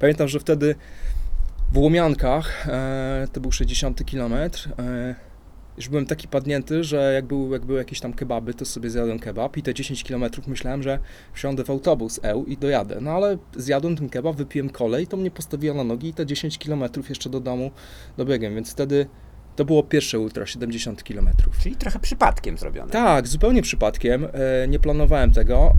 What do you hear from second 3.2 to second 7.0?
to był 60 kilometr, e, już byłem taki padnięty,